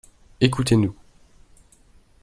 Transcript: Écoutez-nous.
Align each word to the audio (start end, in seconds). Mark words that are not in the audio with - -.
Écoutez-nous. 0.39 0.95